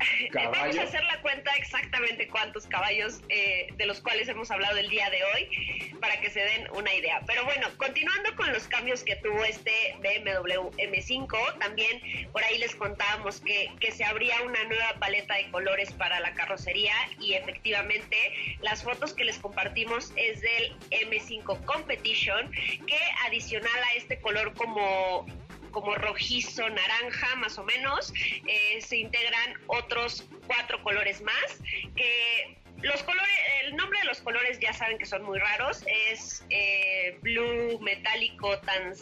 [0.34, 4.88] Vamos a hacer la cuenta exactamente cuántos caballos eh, de los cuales hemos hablado el
[4.88, 7.20] día de hoy para que se den una idea.
[7.26, 12.74] Pero bueno, continuando con los cambios que tuvo este BMW M5, también por ahí les
[12.74, 18.16] contábamos que, que se abría una nueva paleta de colores para la carrocería y efectivamente
[18.60, 25.26] las fotos que les compartimos es del M5 Competition que adicional a este color como
[25.70, 28.12] como rojizo, naranja, más o menos.
[28.46, 31.60] Eh, se integran otros cuatro colores más
[31.96, 33.28] que los colores,
[33.64, 38.58] el nombre de los colores ya saben que son muy raros, es eh, blue metálico
[38.60, 38.94] tan,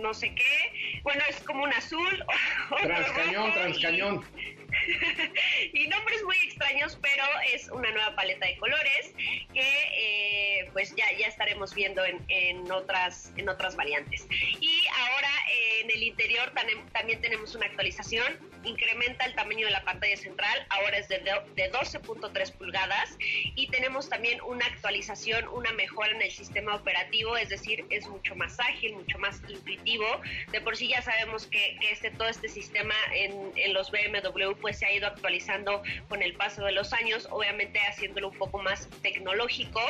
[0.00, 2.24] no sé qué, bueno es como un azul,
[2.82, 4.24] Transcañón, transcañón.
[4.65, 4.65] y
[5.88, 9.12] nombres muy extraños, pero es una nueva paleta de colores
[9.54, 14.26] que eh, pues ya, ya estaremos viendo en, en otras, en otras variantes.
[14.60, 19.72] Y ahora eh, en el interior tanem- también tenemos una actualización, incrementa el tamaño de
[19.72, 25.72] la pantalla central, ahora es de, de 12.3 pulgadas y tenemos también una actualización, una
[25.72, 30.04] mejora en el sistema operativo, es decir, es mucho más ágil, mucho más intuitivo.
[30.50, 34.52] De por sí ya sabemos que, que este, todo este sistema en, en los BMW
[34.66, 38.58] pues se ha ido actualizando con el paso de los años, obviamente haciéndolo un poco
[38.58, 39.80] más tecnológico,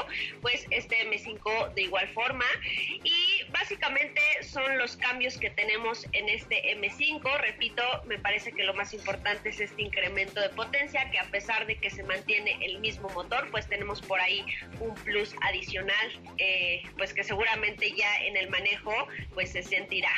[0.42, 2.44] pues este M5 de igual forma.
[3.02, 7.38] Y básicamente son los cambios que tenemos en este M5.
[7.40, 11.66] Repito, me parece que lo más importante es este incremento de potencia, que a pesar
[11.66, 14.44] de que se mantiene el mismo motor, pues tenemos por ahí
[14.78, 18.92] un plus adicional, eh, pues que seguramente ya en el manejo
[19.32, 20.12] pues se sentirá.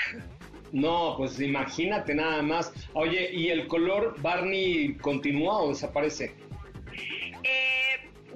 [0.73, 2.73] No, pues imagínate nada más.
[2.95, 6.35] Oye, ¿y el color Barney continúa o desaparece?
[7.43, 7.78] Eh,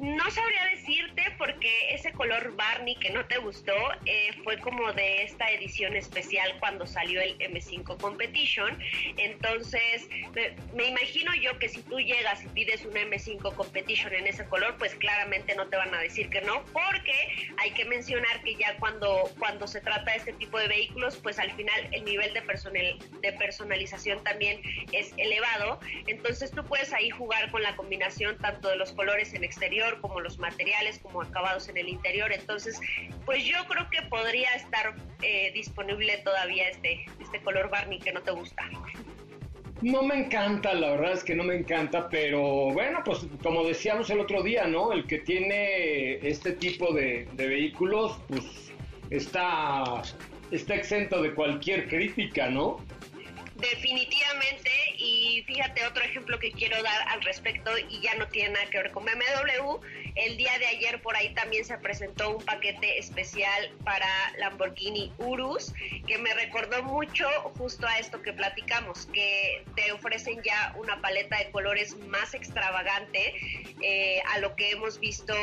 [0.02, 3.72] no sabría decirte porque ese color Barney que no te gustó
[4.04, 8.76] eh, fue como de esta edición especial cuando salió el M5 Competition.
[9.16, 10.08] Entonces,
[10.74, 14.74] me, imagino yo que si tú llegas y pides un M5 Competition en ese color,
[14.76, 17.14] pues claramente no te van a decir que no, porque
[17.58, 21.38] hay que mencionar que ya cuando, cuando se trata de este tipo de vehículos, pues
[21.38, 25.78] al final el nivel de, personal, de personalización también es elevado.
[26.08, 30.20] Entonces tú puedes ahí jugar con la combinación tanto de los colores en exterior como
[30.20, 32.32] los materiales, como acabados en el interior.
[32.32, 32.80] Entonces,
[33.24, 38.22] pues yo creo que podría estar eh, disponible todavía este, este color Barney que no
[38.22, 38.64] te gusta.
[39.82, 44.08] No me encanta, la verdad es que no me encanta, pero bueno, pues como decíamos
[44.10, 44.92] el otro día, ¿no?
[44.92, 48.72] El que tiene este tipo de, de vehículos, pues
[49.10, 50.02] está,
[50.52, 52.78] está exento de cualquier crítica, ¿no?
[53.62, 58.66] Definitivamente, y fíjate otro ejemplo que quiero dar al respecto y ya no tiene nada
[58.66, 59.78] que ver con BMW,
[60.16, 65.72] el día de ayer por ahí también se presentó un paquete especial para Lamborghini Urus
[66.08, 71.38] que me recordó mucho justo a esto que platicamos, que te ofrecen ya una paleta
[71.38, 73.34] de colores más extravagante
[73.80, 75.34] eh, a lo que hemos visto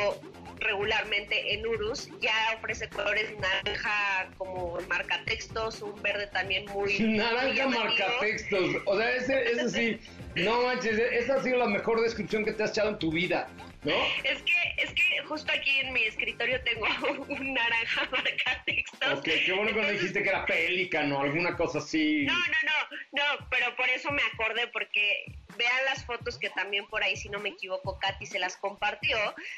[0.60, 6.98] regularmente en Urus, ya ofrece colores naranja como marcatextos, un verde también muy...
[6.98, 8.08] Naranja llamativo.
[8.10, 8.82] Marcatextos.
[8.86, 10.00] O sea, ese, ese sí,
[10.36, 13.48] no manches, esa ha sido la mejor descripción que te has echado en tu vida,
[13.82, 13.94] ¿no?
[14.24, 16.86] Es que, es que justo aquí en mi escritorio tengo
[17.28, 19.18] un naranja marcatextos.
[19.18, 22.24] Ok, qué bueno que no dijiste que era pelícano, alguna cosa así.
[22.26, 26.86] No, no, no, no, pero por eso me acordé, porque vean las fotos que también
[26.86, 29.16] por ahí, si no me equivoco, Katy se las compartió,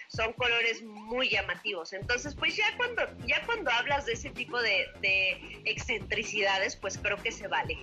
[0.08, 1.92] son colores muy llamativos.
[1.92, 7.16] Entonces, pues ya cuando, ya cuando hablas de ese tipo de, de excentricidades, pues creo
[7.22, 7.78] que se vale.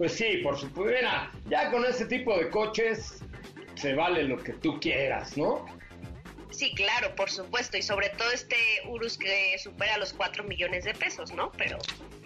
[0.00, 0.96] Pues sí, por supuesto.
[0.96, 3.22] Mira, ya con ese tipo de coches
[3.74, 5.66] se vale lo que tú quieras, ¿no?
[6.50, 8.56] Sí, claro, por supuesto, y sobre todo este
[8.88, 11.52] Urus que supera los 4 millones de pesos, ¿no?
[11.58, 11.76] Pero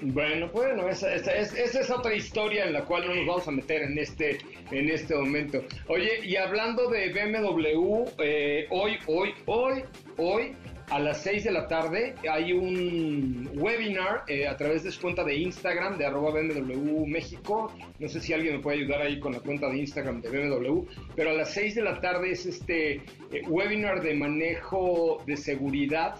[0.02, 3.48] Bueno, bueno, esa, esa- es- esa es otra historia en la cual no nos vamos
[3.48, 4.38] a meter en este,
[4.70, 5.64] en este momento.
[5.88, 9.82] Oye, y hablando de BMW, eh, hoy, hoy, hoy,
[10.16, 10.56] hoy,
[10.90, 15.24] a las 6 de la tarde, hay un webinar eh, a través de su cuenta
[15.24, 17.72] de Instagram, de arroba BMW México.
[17.98, 20.84] No sé si alguien me puede ayudar ahí con la cuenta de Instagram de BMW,
[21.16, 23.02] pero a las 6 de la tarde es este eh,
[23.48, 26.16] webinar de manejo de seguridad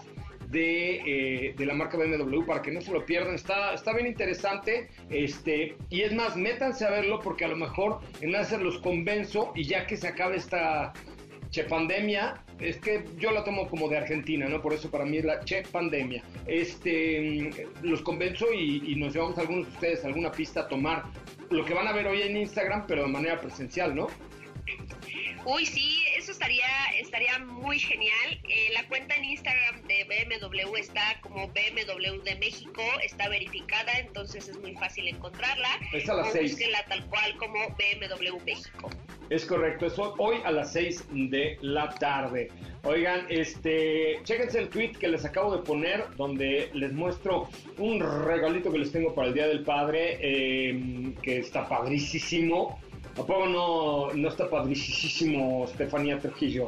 [0.49, 3.35] de, eh, de la marca BMW para que no se lo pierdan.
[3.35, 4.89] Está, está bien interesante.
[5.09, 9.51] Este, y es más, métanse a verlo porque a lo mejor en hacer los convenzo
[9.55, 10.93] y ya que se acabe esta
[11.55, 14.61] che pandemia, es que yo la tomo como de Argentina, ¿no?
[14.61, 16.21] Por eso para mí es la che pandemia.
[16.45, 17.21] Este,
[17.81, 21.03] mm, los convenzo y, y nos llevamos algunos de ustedes a alguna pista a tomar
[21.49, 24.07] lo que van a ver hoy en Instagram, pero de manera presencial, ¿no?
[25.45, 26.65] Uy, sí, eso estaría,
[26.99, 28.41] estaría muy genial.
[28.49, 34.49] Eh, la cuenta en Instagram de BMW está como BMW de México, está verificada, entonces
[34.49, 35.69] es muy fácil encontrarla.
[35.93, 36.51] Es a las O seis.
[36.51, 38.89] búsquenla tal cual como BMW México.
[39.29, 42.51] Es correcto, es hoy a las 6 de la tarde.
[42.83, 47.49] Oigan, este, chéquense el tweet que les acabo de poner, donde les muestro
[47.79, 52.79] un regalito que les tengo para el Día del Padre, eh, que está padricísimo.
[53.13, 56.67] ¿A poco no, no está padricísimo, Estefanía Trujillo?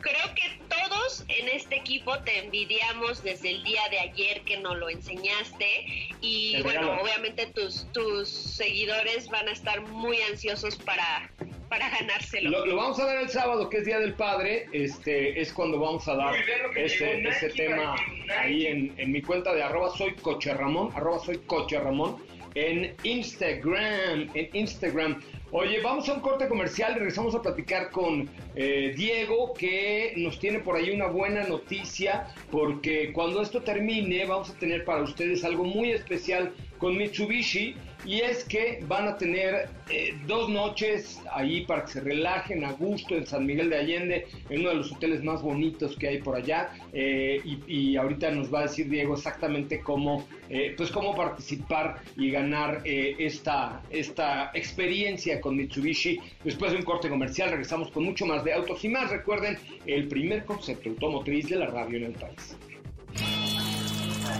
[0.00, 4.76] Creo que todos en este equipo te envidiamos desde el día de ayer que nos
[4.76, 5.86] lo enseñaste
[6.20, 11.30] y bueno, obviamente tus, tus seguidores van a estar muy ansiosos para,
[11.68, 12.50] para ganárselo.
[12.50, 14.66] Lo, lo vamos a dar el sábado, que es Día del Padre.
[14.72, 16.34] Este es cuando vamos a dar
[16.76, 20.90] ese, ese Nike, tema Nike, ahí en, en mi cuenta de arroba soy coche Ramón,
[20.94, 22.16] arroba soy coche Ramón,
[22.54, 25.22] en Instagram, en Instagram.
[25.50, 30.58] Oye, vamos a un corte comercial, regresamos a platicar con eh, Diego, que nos tiene
[30.58, 35.64] por ahí una buena noticia, porque cuando esto termine vamos a tener para ustedes algo
[35.64, 37.74] muy especial con Mitsubishi,
[38.04, 42.72] y es que van a tener eh, dos noches ahí para que se relajen a
[42.72, 46.18] gusto en San Miguel de Allende, en uno de los hoteles más bonitos que hay
[46.18, 51.14] por allá, eh, y, ahorita nos va a decir Diego exactamente cómo, eh, pues cómo
[51.14, 56.20] participar y ganar esta, esta experiencia con Mitsubishi.
[56.44, 59.10] Después de un corte comercial regresamos con mucho más de autos y más.
[59.10, 62.56] Recuerden, el primer concepto automotriz de la radio en el país.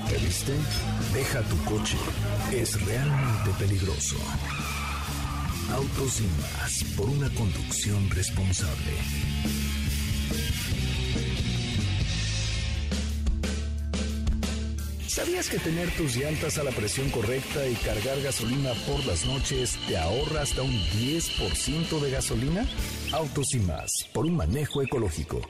[0.08, 0.52] ¿Te viste?
[1.12, 1.96] Deja tu coche.
[2.52, 4.16] Es realmente peligroso.
[5.72, 8.92] Autos y más por una conducción responsable.
[15.06, 19.76] ¿Sabías que tener tus llantas a la presión correcta y cargar gasolina por las noches
[19.88, 22.66] te ahorra hasta un 10% de gasolina?
[23.12, 25.40] Autos y más por un manejo ecológico.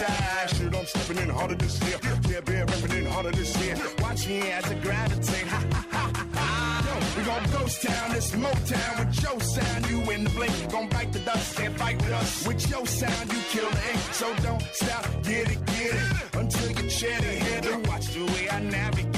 [0.00, 0.48] Attack.
[0.48, 1.98] Shit, I'm stepping in harder this year.
[2.28, 3.76] Yeah, bear repping in harder this year.
[4.00, 5.46] Watch me as I gravitate.
[5.48, 6.82] Ha ha ha ha.
[6.86, 9.90] Yo, we gon' ghost town, this Motown with your sound.
[9.90, 12.46] You in the blink, gon' bite the dust, can't fight with us.
[12.46, 14.00] With your sound, you kill the ink.
[14.12, 16.34] So don't stop, get it, get it.
[16.34, 17.88] Until you chat it, hit it.
[17.88, 19.09] Watch the way I navigate.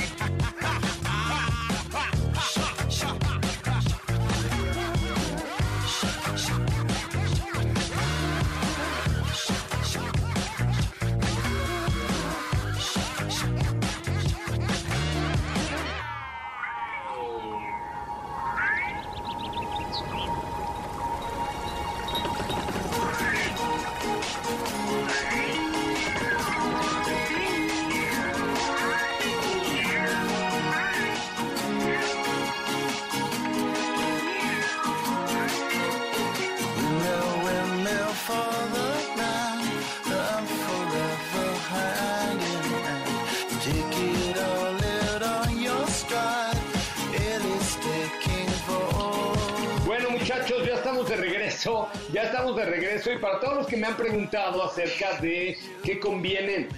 [50.93, 53.13] Estamos de regreso, ya estamos de regreso.
[53.13, 56.69] Y para todos los que me han preguntado acerca de qué conviene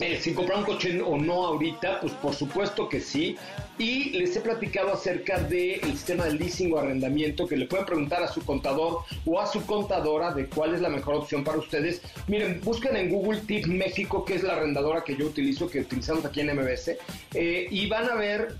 [0.00, 3.36] eh, si comprar un coche o no ahorita, pues por supuesto que sí.
[3.78, 8.22] Y les he platicado acerca del sistema de leasing o arrendamiento que le pueden preguntar
[8.22, 12.00] a su contador o a su contadora de cuál es la mejor opción para ustedes.
[12.26, 16.24] Miren, busquen en Google Tip México, que es la arrendadora que yo utilizo, que utilizamos
[16.24, 16.96] aquí en MBS,
[17.34, 18.56] eh, y van a ver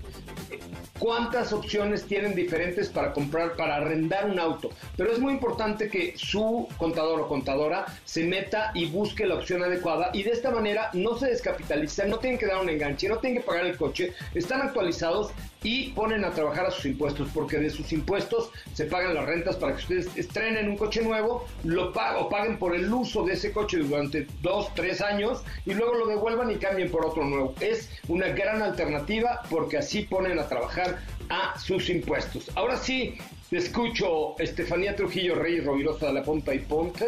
[0.99, 4.69] cuántas opciones tienen diferentes para comprar, para arrendar un auto.
[4.95, 9.63] Pero es muy importante que su contador o contadora se meta y busque la opción
[9.63, 13.17] adecuada y de esta manera no se descapitalizan, no tienen que dar un enganche, no
[13.17, 15.31] tienen que pagar el coche, están actualizados
[15.63, 19.55] y ponen a trabajar a sus impuestos, porque de sus impuestos se pagan las rentas
[19.55, 23.51] para que ustedes estrenen un coche nuevo, lo o paguen por el uso de ese
[23.51, 27.55] coche durante dos, tres años y luego lo devuelvan y cambien por otro nuevo.
[27.59, 30.99] Es una gran alternativa porque así ponen a trabajar
[31.29, 32.51] a sus impuestos.
[32.55, 33.17] Ahora sí,
[33.49, 37.05] te escucho, Estefanía Trujillo Reyes Rovirosa de la Ponta y Ponte.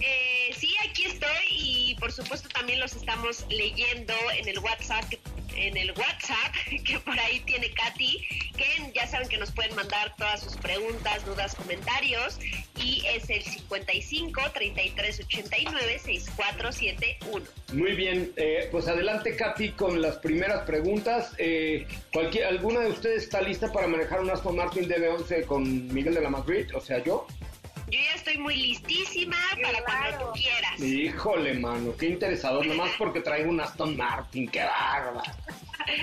[0.00, 5.04] Eh, sí, aquí estoy y por supuesto también los estamos leyendo en el WhatsApp
[5.58, 8.26] en el WhatsApp que por ahí tiene Katy,
[8.56, 12.38] que ya saben que nos pueden mandar todas sus preguntas, dudas, comentarios
[12.76, 17.46] y es el 55 33 89 6471.
[17.72, 21.32] Muy bien, eh, pues adelante Katy con las primeras preguntas.
[21.38, 26.14] Eh, cualquier, ¿Alguna de ustedes está lista para manejar un Aston Martin DB11 con Miguel
[26.14, 26.66] de la Madrid?
[26.74, 27.26] O sea, yo.
[28.28, 30.78] Estoy muy listísima para cuando tú quieras.
[30.78, 35.22] Híjole, mano, qué interesador, nomás porque traigo un Aston Martin, qué bárbaro.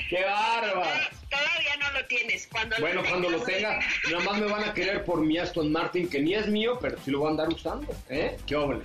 [0.10, 0.90] ¡Qué bárbaro!
[1.30, 2.48] Todavía no lo tienes.
[2.48, 3.80] Cuando bueno, lo cuando lo tenga,
[4.12, 6.98] nada más me van a querer por mi Aston Martin, que ni es mío, pero
[7.06, 8.38] sí lo voy a andar usando, ¿eh?
[8.48, 8.82] ¡Qué óvole!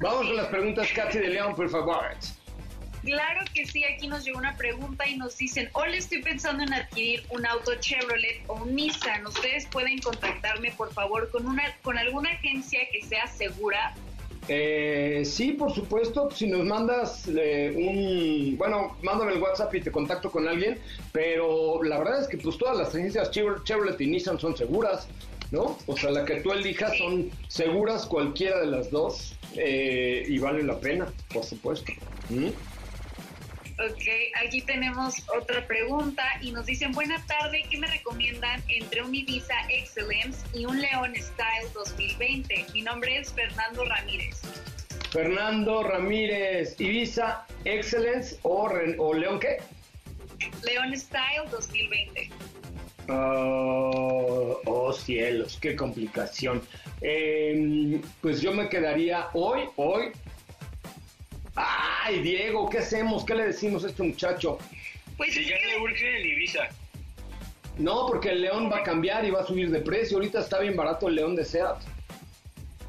[0.00, 2.16] Vamos con las preguntas, Katy de León, por favor.
[3.04, 6.72] Claro que sí, aquí nos llegó una pregunta y nos dicen, hola, estoy pensando en
[6.72, 9.26] adquirir un auto Chevrolet o un Nissan.
[9.26, 13.94] Ustedes pueden contactarme, por favor, con, una, con alguna agencia que sea segura.
[14.48, 18.56] Eh, sí, por supuesto, si nos mandas eh, un...
[18.56, 20.78] Bueno, mándame el WhatsApp y te contacto con alguien,
[21.10, 25.08] pero la verdad es que pues todas las agencias Chevrolet, y Nissan son seguras,
[25.50, 25.76] ¿no?
[25.86, 30.62] O sea, la que tú elijas son seguras cualquiera de las dos eh, y vale
[30.62, 31.92] la pena, por supuesto.
[32.30, 32.48] ¿Mm?
[33.84, 34.04] Ok,
[34.44, 39.54] aquí tenemos otra pregunta y nos dicen, buena tarde, ¿qué me recomiendan entre un Ibiza
[39.70, 42.66] Excellence y un León Style 2020?
[42.74, 44.40] Mi nombre es Fernando Ramírez.
[45.10, 48.68] Fernando Ramírez, Ibiza, Excellence o,
[49.14, 49.56] León, ¿qué?
[50.62, 52.30] León Style 2020.
[53.08, 56.62] Oh, oh, cielos, qué complicación.
[57.00, 60.12] Eh, pues yo me quedaría hoy, hoy.
[61.54, 63.24] Ay, Diego, ¿qué hacemos?
[63.24, 64.58] ¿Qué le decimos a este muchacho?
[65.16, 66.68] Pues Si ya le urge el Ibiza.
[67.78, 70.16] No, porque el León va a cambiar y va a subir de precio.
[70.18, 71.76] Ahorita está bien barato el León de Seat.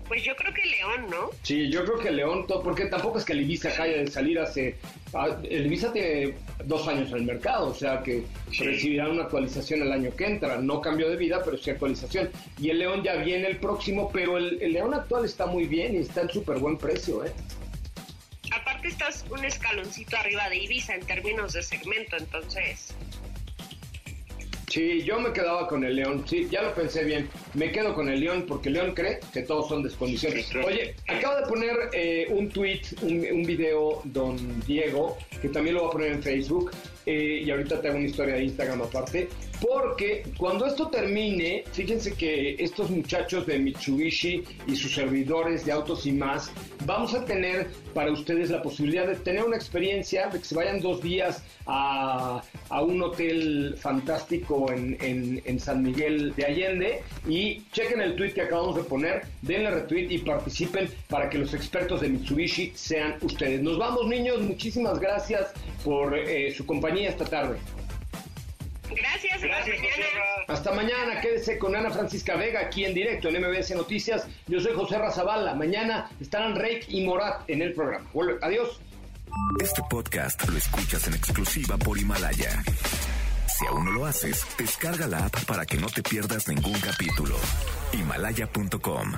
[0.07, 1.29] Pues yo creo que León, ¿no?
[1.43, 4.37] Sí, yo creo que el León, porque tampoco es que el Ibiza haya de salir
[4.39, 4.75] hace...
[5.13, 6.33] ah, El Ibiza tiene
[6.65, 8.23] dos años en el mercado, o sea que
[8.59, 10.57] recibirá una actualización el año que entra.
[10.57, 12.29] No cambio de vida, pero sí actualización.
[12.59, 15.95] Y el León ya viene el próximo, pero el, el León actual está muy bien
[15.95, 17.31] y está en súper buen precio, ¿eh?
[18.83, 22.93] Aparte estás un escaloncito arriba de Ibiza en términos de segmento, entonces...
[24.67, 26.25] Sí, yo me quedaba con el León.
[26.27, 27.29] Sí, ya lo pensé bien.
[27.53, 30.53] Me quedo con el León porque León cree que todos son descondiciones.
[30.65, 35.83] Oye, acabo de poner eh, un tweet, un, un video, don Diego, que también lo
[35.83, 36.71] voy a poner en Facebook.
[37.05, 39.29] eh, y ahorita te hago una historia de Instagram aparte.
[39.63, 46.05] Porque cuando esto termine, fíjense que estos muchachos de Mitsubishi y sus servidores de autos
[46.05, 46.51] y más,
[46.85, 50.81] vamos a tener para ustedes la posibilidad de tener una experiencia, de que se vayan
[50.81, 52.43] dos días a,
[52.81, 58.83] un hotel fantástico en San Miguel de Allende y chequen el tweet que acabamos de
[58.83, 63.61] poner, denle retweet y participen para que los expertos de Mitsubishi sean ustedes.
[63.61, 65.53] Nos vamos niños, muchísimas gracias
[65.85, 67.57] por eh, su compañía esta tarde.
[68.95, 70.45] Gracias, hasta Gracias, mañana.
[70.47, 74.27] Hasta mañana, quédese con Ana Francisca Vega aquí en directo en MBS Noticias.
[74.47, 75.53] Yo soy José Razabala.
[75.55, 78.09] Mañana estarán Rake y Morat en el programa.
[78.13, 78.79] Vuelve- Adiós.
[79.61, 82.63] Este podcast lo escuchas en exclusiva por Himalaya.
[83.47, 87.35] Si aún no lo haces, descarga la app para que no te pierdas ningún capítulo.
[87.93, 89.13] Himalaya.com